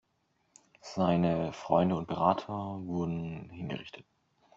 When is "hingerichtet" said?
3.51-4.03